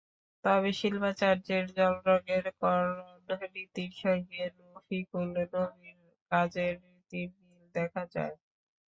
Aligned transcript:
তবে 0.43 0.69
শিল্পাচার্যের 0.79 1.65
জলরঙের 1.77 2.45
করণরীতির 2.61 3.93
সঙ্গে 4.03 4.41
রফিকুন 4.57 5.27
নবীর 5.53 5.97
কাজের 6.31 6.73
রীতির 6.83 7.29
মিল 7.39 7.63
দেখা 7.75 8.03
যায়। 8.13 8.35